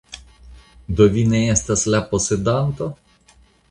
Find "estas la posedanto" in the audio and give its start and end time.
1.59-2.93